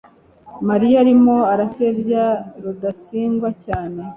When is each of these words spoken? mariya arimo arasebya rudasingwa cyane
mariya 0.67 0.95
arimo 1.03 1.35
arasebya 1.53 2.25
rudasingwa 2.63 3.49
cyane 3.65 4.01